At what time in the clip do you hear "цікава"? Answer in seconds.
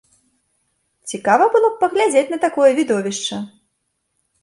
1.11-1.45